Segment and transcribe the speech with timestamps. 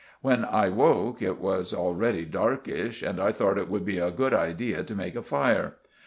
[0.23, 4.33] When I woke it was getting darkish and I thort it would be a good
[4.57, 5.75] thing to make a fire.